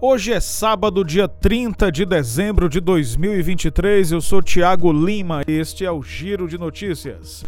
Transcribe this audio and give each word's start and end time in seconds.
Hoje 0.00 0.32
é 0.32 0.38
sábado, 0.38 1.04
dia 1.04 1.26
30 1.26 1.90
de 1.90 2.06
dezembro 2.06 2.68
de 2.68 2.78
2023. 2.78 4.12
Eu 4.12 4.20
sou 4.20 4.40
Tiago 4.40 4.92
Lima. 4.92 5.42
Este 5.44 5.84
é 5.84 5.90
o 5.90 6.00
Giro 6.00 6.46
de 6.46 6.56
Notícias. 6.56 7.42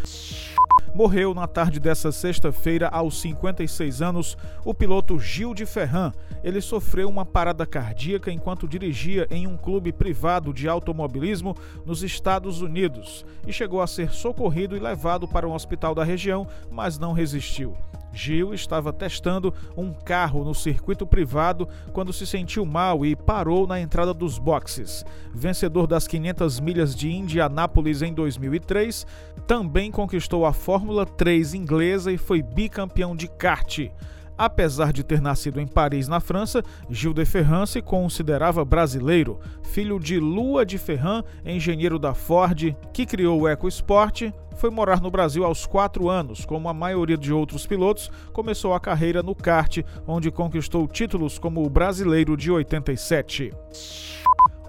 Morreu 0.92 1.32
na 1.32 1.46
tarde 1.46 1.78
dessa 1.78 2.10
sexta-feira, 2.10 2.88
aos 2.88 3.20
56 3.20 4.02
anos, 4.02 4.36
o 4.64 4.74
piloto 4.74 5.16
Gil 5.16 5.54
de 5.54 5.64
Ferran. 5.64 6.10
Ele 6.42 6.60
sofreu 6.60 7.08
uma 7.08 7.24
parada 7.24 7.64
cardíaca 7.64 8.32
enquanto 8.32 8.66
dirigia 8.66 9.28
em 9.30 9.46
um 9.46 9.56
clube 9.56 9.92
privado 9.92 10.52
de 10.52 10.68
automobilismo 10.68 11.56
nos 11.86 12.02
Estados 12.02 12.62
Unidos 12.62 13.24
e 13.46 13.52
chegou 13.52 13.80
a 13.80 13.86
ser 13.86 14.10
socorrido 14.10 14.76
e 14.76 14.80
levado 14.80 15.28
para 15.28 15.46
um 15.46 15.54
hospital 15.54 15.94
da 15.94 16.02
região, 16.02 16.48
mas 16.68 16.98
não 16.98 17.12
resistiu. 17.12 17.76
Gil 18.12 18.52
estava 18.54 18.92
testando 18.92 19.52
um 19.76 19.92
carro 19.92 20.44
no 20.44 20.54
circuito 20.54 21.06
privado 21.06 21.68
quando 21.92 22.12
se 22.12 22.26
sentiu 22.26 22.64
mal 22.64 23.04
e 23.04 23.14
parou 23.14 23.66
na 23.66 23.80
entrada 23.80 24.12
dos 24.12 24.38
boxes. 24.38 25.04
Vencedor 25.34 25.86
das 25.86 26.06
500 26.06 26.60
milhas 26.60 26.94
de 26.94 27.10
Indianápolis 27.10 28.02
em 28.02 28.12
2003, 28.12 29.06
também 29.46 29.90
conquistou 29.90 30.44
a 30.44 30.52
Fórmula 30.52 31.06
3 31.06 31.54
inglesa 31.54 32.12
e 32.12 32.18
foi 32.18 32.42
bicampeão 32.42 33.14
de 33.14 33.28
kart. 33.28 33.90
Apesar 34.40 34.90
de 34.90 35.04
ter 35.04 35.20
nascido 35.20 35.60
em 35.60 35.66
Paris, 35.66 36.08
na 36.08 36.18
França, 36.18 36.64
Gil 36.88 37.12
de 37.12 37.26
Ferran 37.26 37.66
se 37.66 37.82
considerava 37.82 38.64
brasileiro, 38.64 39.38
filho 39.62 40.00
de 40.00 40.18
Lua 40.18 40.64
de 40.64 40.78
Ferran, 40.78 41.22
engenheiro 41.44 41.98
da 41.98 42.14
Ford, 42.14 42.74
que 42.90 43.04
criou 43.04 43.42
o 43.42 43.46
EcoSport, 43.48 44.32
foi 44.60 44.70
morar 44.70 45.00
no 45.00 45.10
Brasil 45.10 45.42
aos 45.42 45.64
4 45.66 46.10
anos. 46.10 46.44
Como 46.44 46.68
a 46.68 46.74
maioria 46.74 47.16
de 47.16 47.32
outros 47.32 47.66
pilotos, 47.66 48.10
começou 48.32 48.74
a 48.74 48.80
carreira 48.80 49.22
no 49.22 49.34
kart, 49.34 49.78
onde 50.06 50.30
conquistou 50.30 50.86
títulos 50.86 51.38
como 51.38 51.64
o 51.64 51.70
Brasileiro 51.70 52.36
de 52.36 52.50
87 52.50 53.52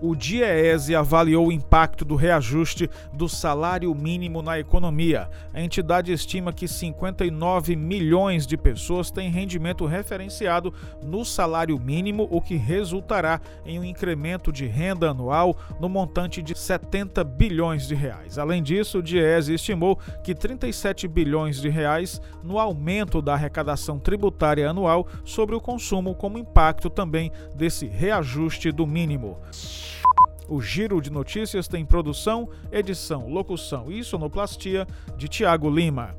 o 0.02 0.16
DIEESE 0.16 0.96
avaliou 0.96 1.48
o 1.48 1.52
impacto 1.52 2.04
do 2.04 2.16
reajuste 2.16 2.90
do 3.14 3.30
salário 3.30 3.94
mínimo 3.94 4.42
na 4.42 4.60
economia. 4.60 5.30
A 5.54 5.62
entidade 5.62 6.12
estima 6.12 6.52
que 6.52 6.68
59 6.68 7.76
milhões 7.76 8.48
de 8.48 8.58
pessoas 8.58 9.12
têm 9.12 9.30
rendimento 9.30 9.86
referenciado 9.86 10.74
no 11.04 11.24
salário 11.24 11.80
mínimo, 11.80 12.28
o 12.32 12.42
que 12.42 12.56
resultará 12.56 13.40
em 13.66 13.80
um 13.80 13.84
incremento 13.84 14.52
de 14.52 14.66
renda 14.66 15.12
anual 15.12 15.56
no 15.80 15.88
montante 15.88 16.42
de 16.42 16.58
70 16.58 17.24
bilhões 17.24 17.88
de 17.88 17.94
reais. 17.94 18.40
Além 18.40 18.64
disso, 18.64 19.00
o 19.00 19.04
DIEESE 19.04 19.54
estimou 19.54 20.00
que 20.24 20.34
37 20.34 21.08
bilhões 21.08 21.62
de 21.62 21.70
reais 21.70 22.20
no 22.44 22.58
aumento 22.58 23.22
da 23.22 23.34
arrecadação 23.34 24.00
tributária 24.00 24.70
anual 24.70 25.08
sobre 25.24 25.56
o 25.56 25.62
consumo 25.62 26.16
como 26.16 26.40
impacto 26.40 26.90
também 26.90 27.32
desse 27.56 27.86
reajuste 27.86 28.72
do 28.72 28.88
mínimo. 28.88 29.38
O 30.48 30.62
Giro 30.62 31.02
de 31.02 31.10
Notícias 31.10 31.68
tem 31.68 31.86
produção, 31.86 32.50
edição, 32.72 33.28
locução 33.28 33.92
e 33.92 34.04
sonoplastia 34.04 34.88
de 35.18 35.28
Tiago 35.28 35.70
Lima. 35.70 36.16